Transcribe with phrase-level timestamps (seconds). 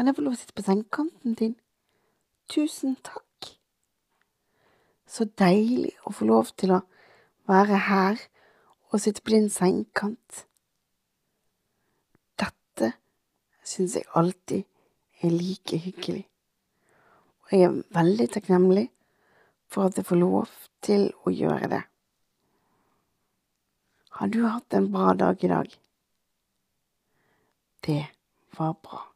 [0.00, 1.50] Kan jeg få lov å sitte på sengekanten din?
[2.48, 3.50] Tusen takk.
[5.04, 6.78] Så deilig å få lov til å
[7.50, 8.22] være her
[8.88, 10.46] og sitte på din sengekant.
[12.40, 12.94] Dette
[13.60, 14.64] syns jeg alltid
[15.20, 16.24] er like hyggelig,
[17.44, 18.86] og jeg er veldig takknemlig
[19.68, 21.84] for at jeg får lov til å gjøre det.
[24.16, 25.78] Har du hatt en bra dag i dag?
[27.84, 28.02] Det
[28.56, 29.09] var bra.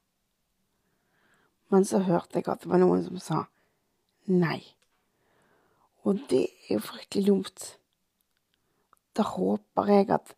[1.74, 3.40] Men så hørte jeg at det var noen som sa
[4.30, 4.60] nei.
[6.06, 7.64] Og det er jo fryktelig dumt.
[9.18, 10.36] Da håper jeg at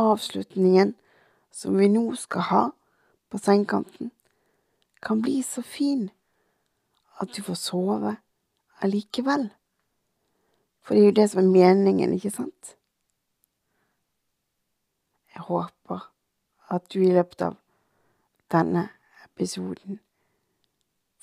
[0.00, 0.94] avslutningen
[1.52, 2.62] som vi nå skal ha
[3.28, 4.08] på sengekanten,
[5.04, 6.08] kan bli så fin
[7.20, 8.14] at du får sove
[8.80, 9.50] allikevel.
[10.80, 12.72] For det er jo det som er meningen, ikke sant?
[15.34, 16.08] Jeg håper
[16.72, 17.60] at du i løpet av
[18.48, 18.88] denne
[19.28, 20.00] episoden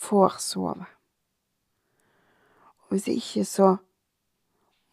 [0.02, 0.85] får sove.
[2.81, 3.75] Og hvis ikke, så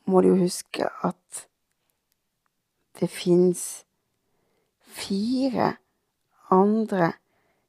[0.04, 1.48] må du jo huske at
[3.00, 3.84] det fins
[4.80, 5.76] fire
[6.50, 7.12] andre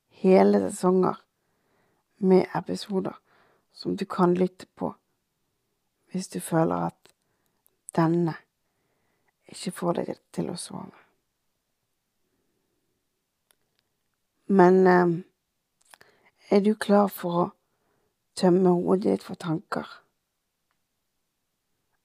[0.09, 1.19] hele sesonger
[2.17, 3.15] med episoder
[3.71, 4.93] som du kan lytte på
[6.11, 7.11] hvis du føler at
[7.95, 8.33] denne
[9.49, 10.97] ikke får deg til å sove.
[14.49, 15.11] Men eh,
[16.49, 17.47] er du klar for å
[18.39, 19.87] tømme hodet ditt for tanker?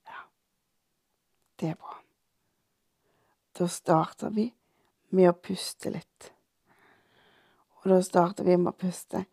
[0.09, 0.25] Ja,
[1.61, 1.97] det er bra.
[3.55, 4.49] Da starter vi
[5.15, 6.31] med å puste litt.
[7.83, 9.25] Og da starter vi med å puste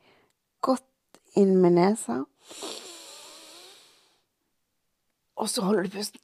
[0.61, 2.21] godt inn med nesa.
[5.41, 6.21] Og så holder du pusten.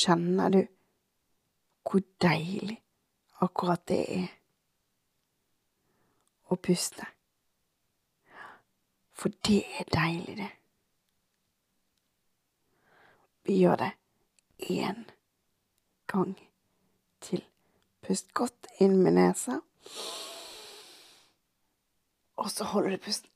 [0.00, 0.60] Kjenner du
[1.84, 2.78] hvor deilig
[3.44, 4.28] akkurat det er
[6.48, 7.04] å puste?
[9.12, 10.50] For det er deilig, det.
[13.44, 13.90] Vi gjør det
[14.70, 15.04] én
[16.06, 16.36] gang
[17.20, 17.44] til.
[18.00, 19.60] Pust godt inn med nesa.
[22.40, 23.29] Og så holder du pusten.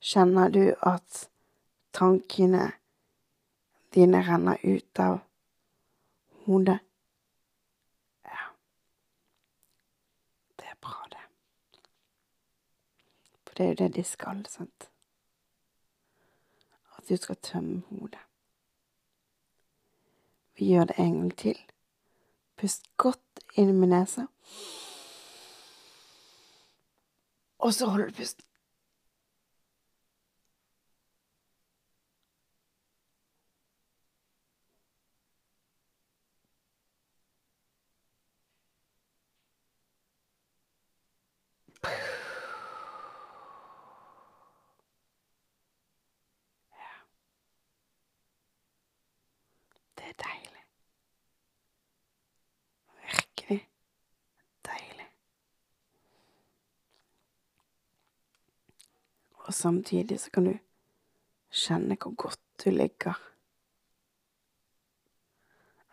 [0.00, 1.28] Kjenner du at
[1.92, 2.70] tankene
[3.92, 5.18] dine renner ut av
[6.46, 6.78] hodet?
[8.24, 8.46] Ja.
[10.56, 11.26] Det er bra, det.
[13.44, 14.90] For det er jo det de skal, sant?
[16.96, 18.24] At du skal tømme hodet.
[20.56, 21.64] Vi gjør det en gang til.
[22.56, 24.30] Pust godt inn med nesa.
[27.60, 28.44] Og så holder du pusten.
[50.00, 50.64] Det er deilig.
[53.02, 53.68] Virkelig
[54.64, 55.06] deilig.
[59.50, 60.52] Og samtidig så kan du
[61.50, 63.16] kjenne hvor godt du ligger.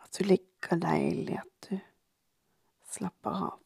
[0.04, 1.80] At du ligger deilig, at du
[2.86, 3.56] slapper av.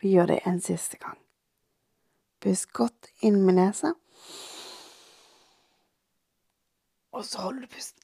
[0.00, 1.18] Vi gjør det en siste gang.
[2.40, 3.92] Pust godt inn med nesa.
[7.12, 8.01] Og så holder du pusten.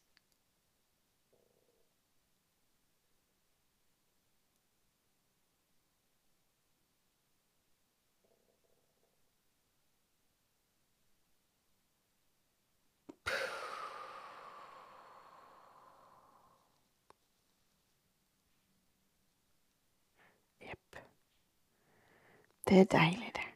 [22.68, 23.46] Det er deilig, det.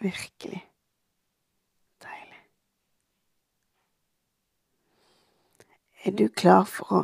[0.00, 0.70] Virkelig
[2.02, 2.40] deilig.
[6.04, 7.02] Er du klar for å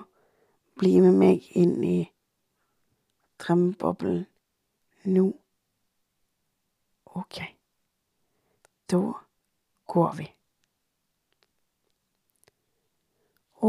[0.81, 2.01] bli med meg inn i
[3.39, 4.25] drømmeboblen
[5.07, 5.29] nå?
[7.15, 7.39] Ok,
[8.91, 9.03] da
[9.87, 10.29] går vi.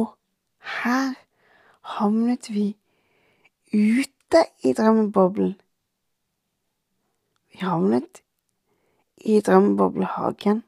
[0.01, 0.17] Og
[0.81, 1.13] her
[1.93, 2.67] havnet vi
[3.73, 5.59] ute i drømmeboblen.
[7.61, 8.21] Havnet
[9.25, 10.63] i drømmeboblehagen,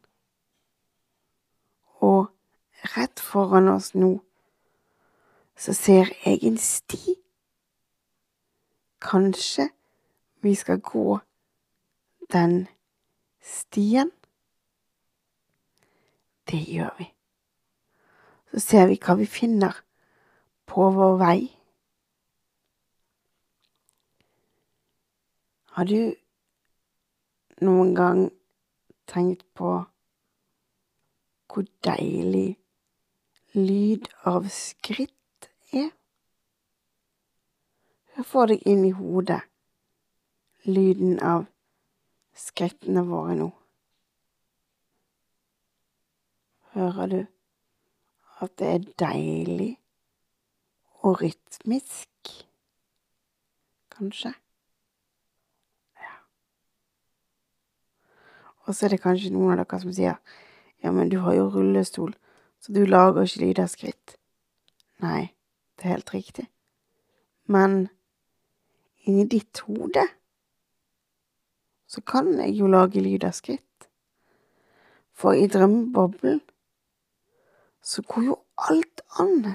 [2.02, 2.32] og
[2.96, 4.18] rett foran oss nå
[5.62, 7.16] så ser jeg en sti.
[9.02, 9.68] Kanskje
[10.42, 11.20] vi skal gå
[12.34, 12.68] den
[13.42, 14.12] stien?
[16.50, 17.08] Det gjør vi.
[18.52, 19.84] Så ser vi hva vi finner
[20.66, 21.40] på vår vei.
[25.78, 26.16] Har du
[27.62, 28.26] noen gang
[29.12, 29.74] tenkt på
[31.52, 32.56] hvor deilig
[33.54, 35.92] lyd av skritt er?
[38.16, 39.42] Hør for deg inn i hodet
[40.64, 41.48] lyden av
[42.38, 43.50] skrittene våre nå.
[46.76, 47.20] Hører du
[48.42, 49.74] at det er deilig
[51.02, 52.32] og rytmisk,
[53.92, 54.34] kanskje?
[58.68, 60.18] Og så er det kanskje noen av dere som sier
[60.82, 62.14] ja, men du har jo rullestol,
[62.62, 64.16] så du lager ikke lyd av skritt.
[65.02, 65.34] Nei,
[65.78, 66.48] det er helt riktig.
[67.46, 67.90] Men
[69.06, 70.08] inni ditt hode
[71.92, 73.90] så kan jeg jo lage lyd av skritt.
[75.12, 76.40] For i drømmeboblen
[77.82, 78.38] så går jo
[78.70, 79.54] alt an.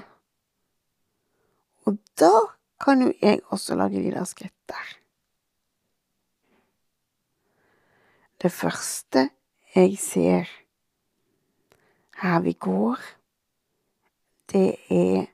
[1.87, 2.33] Og da
[2.83, 4.95] kan jo jeg også lage lyd av skritt der.
[8.41, 9.29] Det første
[9.75, 10.49] jeg ser
[12.21, 13.01] her vi går,
[14.51, 15.25] det er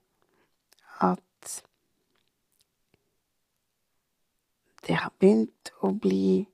[1.03, 1.63] at
[4.88, 6.47] det har begynt å bli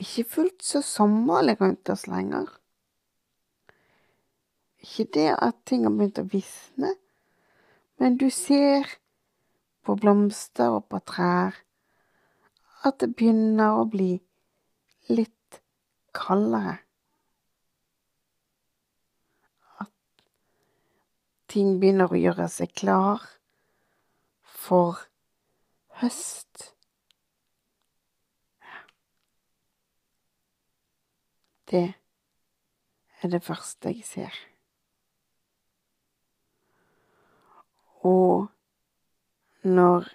[0.00, 2.48] ikke fullt så sommerlig rundt oss lenger.
[4.80, 6.94] Ikke det at ting har begynt å visne,
[7.96, 8.88] men du ser
[9.84, 11.56] på blomster og på trær
[12.84, 14.18] at det begynner å bli
[15.10, 15.60] litt
[16.16, 16.78] kaldere.
[19.82, 19.92] At
[21.50, 23.24] ting begynner å gjøre seg klar
[24.42, 25.02] for
[26.00, 26.70] høst.
[31.70, 31.86] Det
[33.22, 34.38] er det første jeg ser.
[38.00, 38.48] Og
[39.62, 40.08] når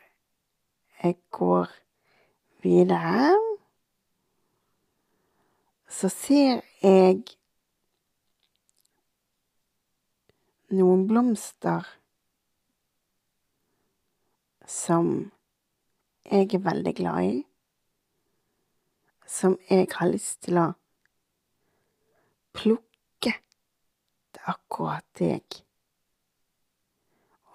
[1.04, 1.70] jeg går
[2.64, 3.36] videre,
[5.96, 7.22] så ser jeg
[10.76, 11.86] noen blomster
[14.68, 15.12] som
[16.26, 17.38] jeg er veldig glad i,
[19.38, 20.66] som jeg har lyst til å
[22.60, 25.62] plukke til akkurat deg.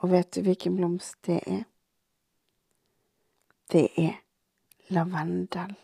[0.01, 1.63] Og vet du hvilken blomst det er?
[3.69, 4.17] Det er
[4.97, 5.77] lavendel.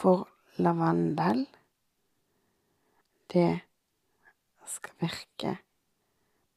[0.00, 1.42] For lavendel,
[3.32, 3.60] det
[4.64, 5.58] skal virke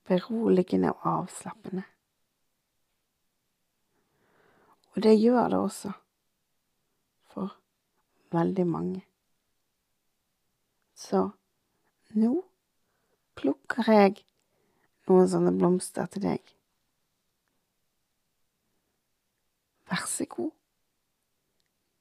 [0.07, 1.83] beroligende og avslappende.
[4.93, 5.91] Og det gjør det også
[7.33, 7.57] for
[8.31, 9.01] veldig mange.
[10.95, 11.25] Så
[12.15, 12.31] nå
[13.35, 14.21] plukker jeg
[15.09, 16.53] noen sånne blomster til deg.
[19.91, 20.53] Vær så god.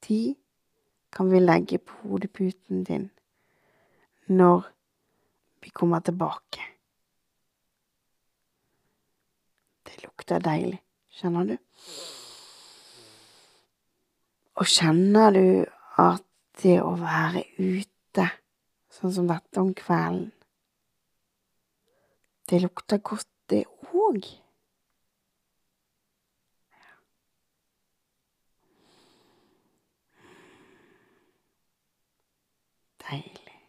[0.07, 0.21] De
[1.13, 3.09] kan vi legge på hodeputen din
[4.25, 4.65] når
[5.61, 6.65] vi kommer tilbake.
[9.85, 10.79] Det lukter deilig,
[11.13, 11.57] kjenner du?
[14.57, 15.45] Og kjenner du
[16.01, 16.25] at
[16.61, 18.29] det å være ute
[18.93, 20.31] sånn som dette om kvelden.
[22.49, 24.25] Det lukter godt, det òg.
[33.09, 33.59] Deilig.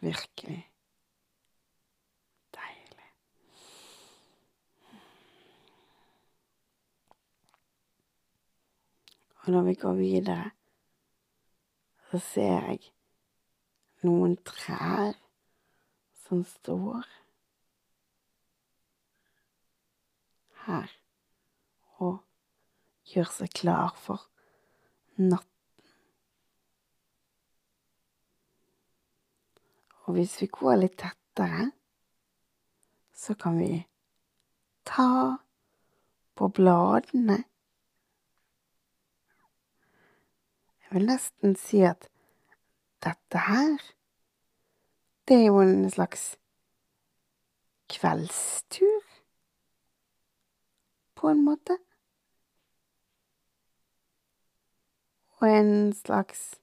[0.00, 0.60] Virkelig
[2.56, 3.08] deilig.
[9.44, 10.50] Og når vi går videre
[12.14, 12.80] så ser jeg
[14.06, 15.16] noen trær
[16.22, 17.08] som står
[20.66, 20.92] her.
[22.04, 22.20] og
[23.10, 24.22] gjør seg klar for
[25.16, 25.50] natten.
[30.04, 31.70] Og hvis vi går litt tettere,
[33.14, 33.84] så kan vi
[34.84, 35.38] ta
[36.36, 37.38] på bladene.
[40.84, 42.10] Jeg vil nesten si at
[43.04, 43.78] dette her,
[45.28, 46.34] det er jo en slags
[47.94, 49.00] kveldstur,
[51.14, 51.78] på en måte.
[55.44, 56.60] Og en slags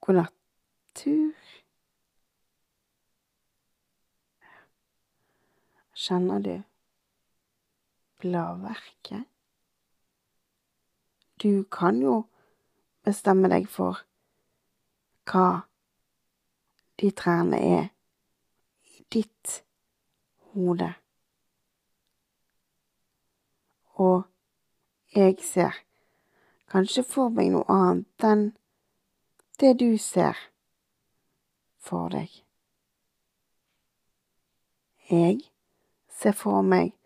[0.00, 1.34] godnattur.
[5.92, 6.54] Kjenner du
[8.22, 9.26] bladverket?
[11.42, 12.22] Du kan jo
[13.04, 14.00] bestemme deg for
[15.28, 15.48] hva
[17.02, 17.90] de trærne er
[18.96, 19.58] i ditt
[20.54, 20.88] hode.
[24.08, 24.24] Og
[25.12, 25.85] jeg ser
[26.70, 28.46] kanskje for meg noe annet enn
[29.60, 30.38] det du ser
[31.78, 32.30] for deg.
[35.06, 35.40] Jeg
[36.10, 36.96] ser for meg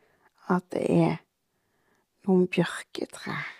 [0.49, 1.19] at det er
[2.26, 3.50] noen bjørketrær.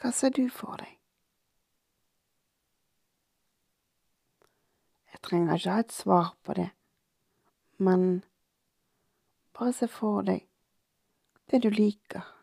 [0.00, 0.96] Hva ser du for deg?
[5.12, 6.70] Jeg trenger ikke ha et svar på det,
[7.78, 8.22] men
[9.56, 10.46] bare se for deg
[11.52, 12.39] det du liker.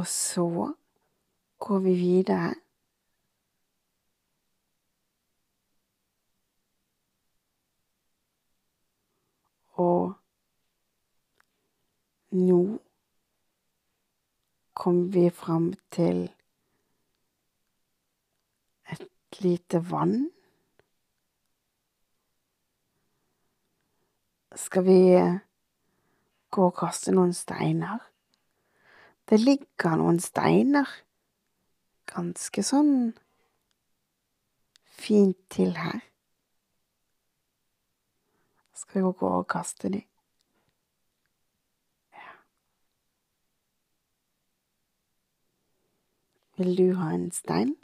[0.00, 0.72] Og så
[1.58, 2.54] går vi videre.
[9.72, 10.14] Og
[12.30, 12.78] nå
[14.72, 16.22] kommer vi fram til
[18.88, 20.30] et lite vann.
[24.56, 25.02] Skal vi
[26.50, 28.09] gå og kaste noen steiner?
[29.30, 30.90] Det ligger noen steiner
[32.10, 33.12] ganske sånn
[35.00, 36.00] fint til her.
[38.74, 40.00] Skal vi gå og kaste de?
[42.16, 42.32] Ja.
[46.58, 47.76] Vil du ha en stein?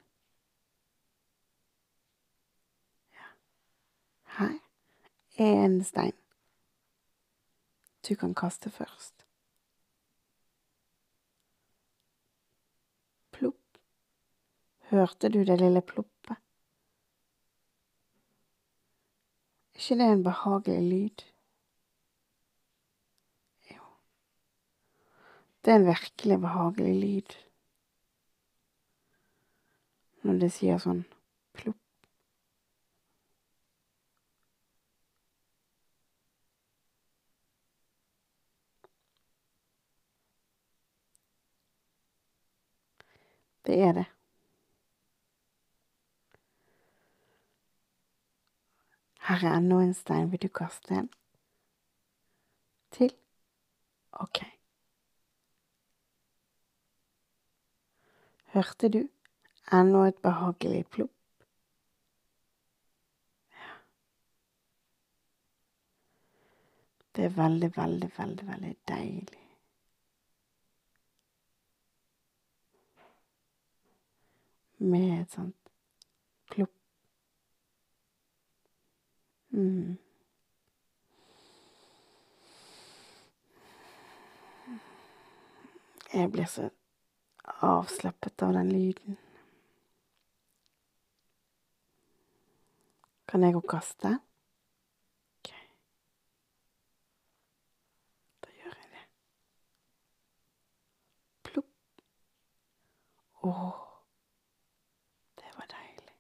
[3.14, 3.28] Ja.
[4.38, 4.58] Her
[5.38, 6.16] er en stein.
[8.08, 9.26] Du kan kaste først.
[13.32, 13.78] Plopp.
[14.86, 16.38] Hørte du det lille ploppet?
[19.74, 21.24] Ikke det en behagelig lyd?
[23.72, 23.82] Jo.
[25.64, 27.36] Det er en virkelig behagelig lyd
[30.26, 31.04] når det sier sånn
[31.58, 31.82] plopp.
[43.66, 44.10] Det er det.
[49.26, 50.32] Her er enda en stein.
[50.32, 51.10] Vil du kaste en?
[52.90, 53.12] Til?
[54.12, 54.38] Ok.
[58.54, 59.02] Hørte du
[59.72, 61.10] enda et behagelig plopp?
[67.16, 69.42] Det er veldig, veldig, veldig, veldig deilig.
[74.78, 75.56] Med et sånt
[76.52, 76.70] plopp.
[76.70, 76.76] Mm.
[86.12, 86.66] Jeg blir så
[87.64, 89.16] avslappet av den lyden.
[93.28, 94.12] Kan jeg òg kaste?
[95.38, 95.50] Ok.
[98.44, 99.04] Da gjør jeg det.
[101.48, 101.72] Plopp.
[103.40, 103.80] Åh,
[105.40, 106.14] det var deilig.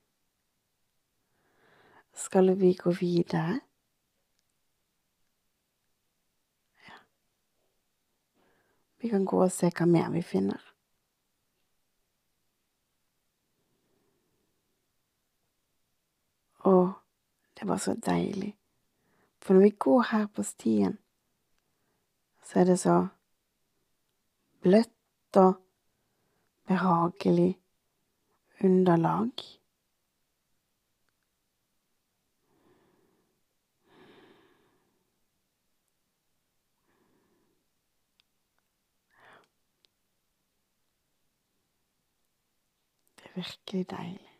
[2.26, 3.60] Skal vi gå videre?
[6.86, 6.96] Ja.
[8.96, 10.64] Vi kan gå og se hva mer vi finner.
[16.66, 16.72] Å,
[17.54, 18.56] det var så deilig.
[19.38, 20.96] For når vi går her på stien,
[22.42, 22.96] så er det så
[24.66, 25.62] bløtt og
[26.66, 27.52] behagelig
[28.66, 29.46] underlag.
[43.36, 44.32] virkelig deilig.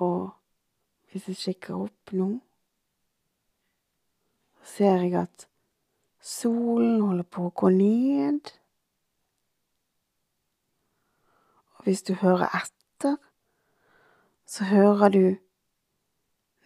[0.00, 0.30] Og
[1.10, 2.28] hvis jeg kikker opp nå,
[4.60, 5.44] så ser jeg at
[6.24, 8.52] solen holder på å gå ned.
[11.76, 13.18] Og hvis du hører etter,
[14.50, 15.24] så hører du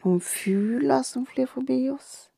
[0.04, 2.30] noen fugler som flyr forbi oss.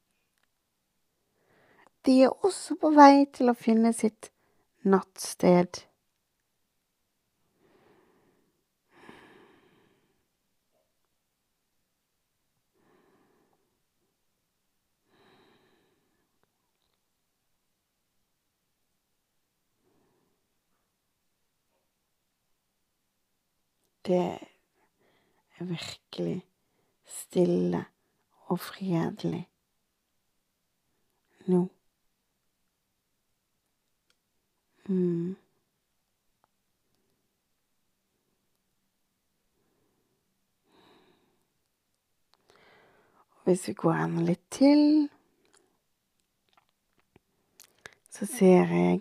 [2.06, 4.30] De er også på vei til å finne sitt
[4.86, 5.86] nattsted.
[24.06, 24.45] Det
[25.58, 26.46] er virkelig
[27.06, 27.84] stille
[28.46, 29.48] og fredelig
[31.46, 31.68] nå.
[34.86, 35.36] Mm.
[43.44, 45.08] Hvis vi går enda litt til,
[48.10, 49.00] så ser jeg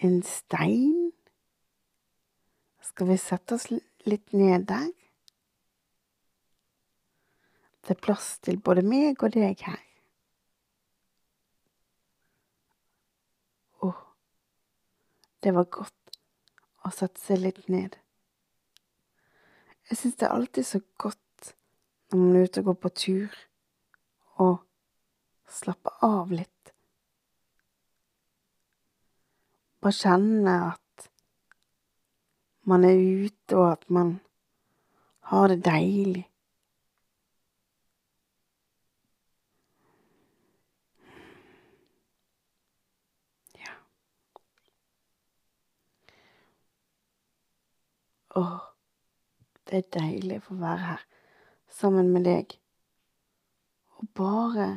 [0.00, 0.99] en stein.
[2.90, 4.88] Skal vi sette oss litt ned der?
[7.86, 9.78] Det er plass til både meg og deg her.
[13.86, 13.92] Å,
[15.40, 16.18] det var godt
[16.82, 17.94] å sette seg litt ned.
[19.90, 21.54] Jeg syns det er alltid så godt
[22.10, 23.40] når man er ute og går på tur,
[24.42, 24.56] og
[25.50, 26.74] slapper av litt.
[29.80, 30.89] Bare kjenne at
[32.62, 34.20] man er ute, og at man
[35.30, 36.24] har det deilig.
[43.58, 43.74] Ja.
[48.36, 48.58] Åh,
[49.70, 51.06] det er deilig å få være her
[51.70, 52.56] sammen med deg
[54.00, 54.70] og bare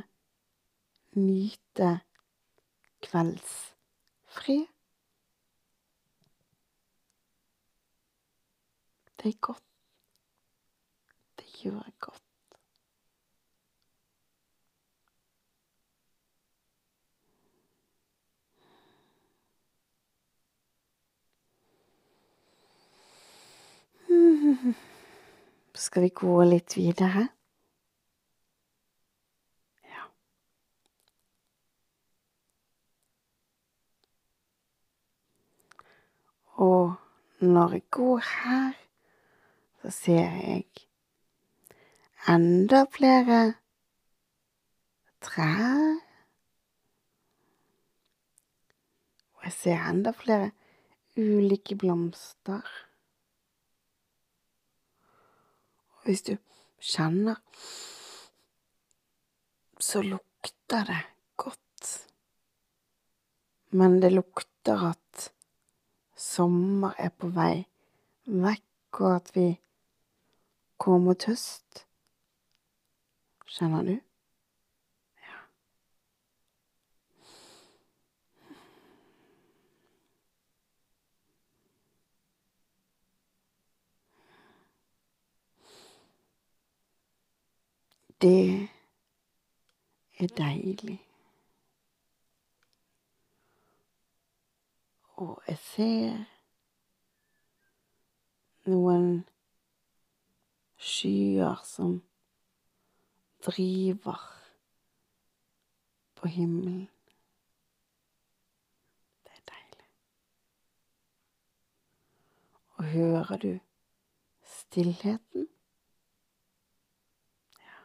[1.15, 1.95] nyte
[3.05, 4.72] kveldsfred.
[9.23, 9.63] Det er godt.
[11.39, 12.23] Det gjør godt.
[25.73, 27.23] Skal vi gå litt videre?
[29.87, 30.03] Ja.
[36.67, 36.93] Og
[37.39, 38.82] når jeg går her,
[39.83, 40.63] så ser jeg
[42.31, 43.39] enda flere
[45.19, 45.97] trær.
[49.35, 50.53] Og jeg ser enda flere
[51.19, 52.63] ulike blomster.
[55.97, 56.37] Og hvis du
[56.79, 57.41] kjenner,
[59.83, 61.01] så lukter det
[61.35, 61.91] godt.
[63.75, 65.27] Men det lukter at
[66.15, 67.65] sommer er på vei
[68.31, 69.49] vekk, og at vi
[70.77, 71.85] går mot høst.
[73.47, 73.99] Kjenner du?
[75.21, 75.39] Ja.
[88.21, 88.69] Det
[90.19, 90.99] er deilig.
[95.15, 96.25] Og jeg ser
[98.65, 99.25] noen
[100.83, 102.03] skyer som
[103.45, 104.19] driver
[106.15, 106.89] på himmelen.
[109.23, 109.87] Det er deilig.
[112.75, 113.59] Og hører du
[114.43, 115.47] stillheten?
[117.59, 117.79] Ja.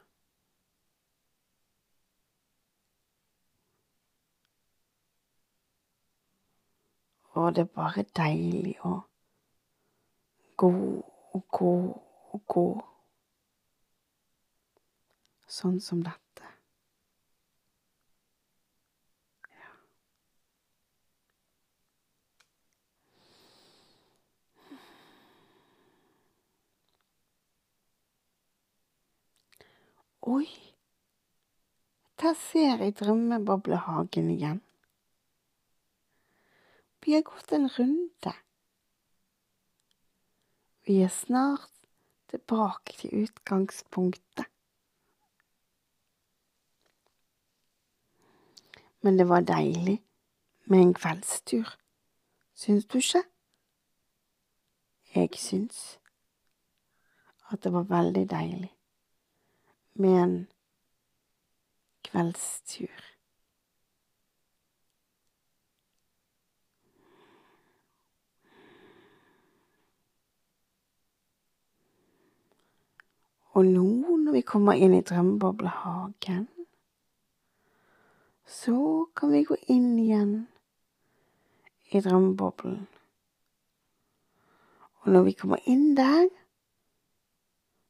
[7.30, 9.00] Og det er bare deilig å
[10.56, 10.74] gå
[11.34, 11.74] og gå
[12.34, 12.68] og gå.
[15.48, 16.50] Sånn som dette.
[19.56, 19.72] Ja.
[30.28, 30.48] Oi,
[32.20, 34.60] der ser jeg drømmeboblehagen igjen.
[37.04, 38.34] Vi har gått en runde.
[40.84, 41.77] Vi er snart
[42.28, 44.46] tilbake til utgangspunktet.
[49.00, 50.02] Men det var deilig
[50.64, 51.78] med en kveldstur,
[52.54, 53.22] syns du ikke?
[55.14, 55.98] Jeg syns
[57.50, 58.72] at det var veldig deilig
[59.94, 60.34] med en
[62.04, 63.17] kveldstur.
[73.58, 76.44] Og nå når vi kommer inn i drømmeboblehagen,
[78.46, 80.34] så kan vi gå inn igjen
[81.90, 82.84] i drømmeboblen.
[85.02, 86.30] Og når vi kommer inn der,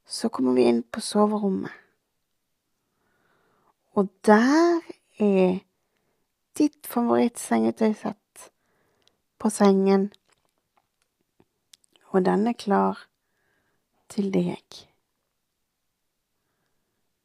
[0.09, 1.77] så kommer vi inn på soverommet.
[3.93, 4.81] Og der
[5.21, 5.61] er
[6.57, 8.51] ditt favorittsengetøysett
[9.39, 10.13] på sengen,
[12.09, 13.09] og den er klar
[14.09, 14.88] til deg.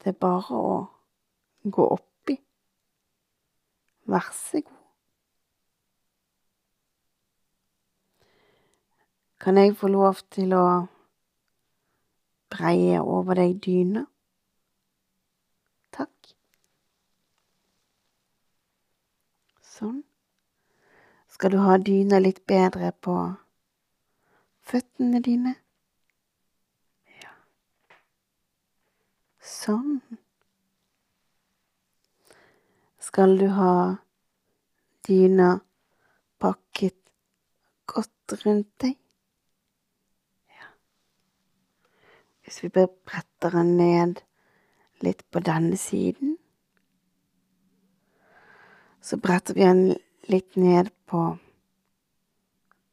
[0.04, 0.72] Det er bare å
[1.72, 2.36] gå oppi.
[4.12, 4.80] Vær så god.
[9.40, 10.66] Kan jeg få lov til å
[12.52, 14.04] breie over deg dyna?
[15.96, 16.36] Takk.
[19.74, 20.04] Sånn.
[21.32, 23.18] Skal du ha dyna litt bedre på
[24.68, 25.63] føttene dine?
[29.44, 29.98] Sånn.
[33.04, 33.74] Skal du ha
[35.04, 35.50] dyna
[36.40, 36.96] pakket
[37.92, 38.94] godt rundt deg?
[40.56, 40.70] Ja.
[42.40, 44.24] Hvis vi bretter den ned
[45.04, 46.38] litt på denne siden,
[49.04, 49.84] så bretter vi den
[50.32, 51.26] litt ned på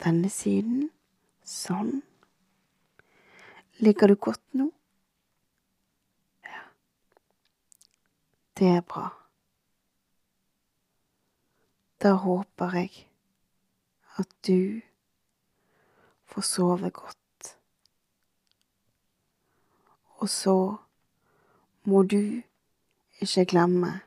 [0.02, 0.88] denne siden.
[1.46, 2.00] Sånn.
[3.78, 4.72] Ligger du godt nå?
[8.58, 9.08] Det er bra.
[12.02, 13.08] Da håper jeg
[14.16, 14.80] at du
[16.24, 17.56] får sove godt.
[20.20, 20.76] Og så
[21.84, 22.42] må du
[23.20, 24.00] ikke glemme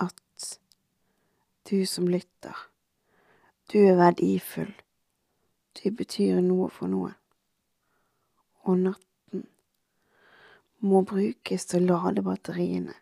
[0.00, 0.58] at
[1.70, 2.68] du som lytter,
[3.72, 4.74] du er verdifull.
[5.78, 7.14] Du betyr noe for noen.
[8.68, 9.07] Og natt
[10.78, 12.94] må brukes til å lade batteriene.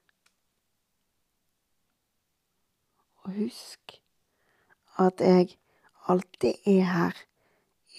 [3.27, 3.99] Og husk
[5.03, 5.57] at jeg
[6.09, 7.23] alltid er her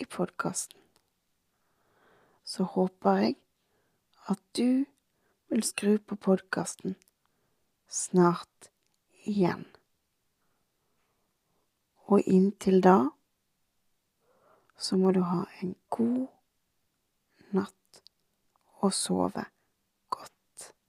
[0.01, 0.79] i podkasten.
[2.47, 3.35] Så håper jeg
[4.31, 4.85] at du
[5.51, 6.95] vil skru på podkasten
[7.91, 8.71] snart
[9.27, 9.65] igjen.
[12.07, 12.97] Og inntil da
[14.79, 18.01] så må du ha en god natt
[18.79, 19.43] og sove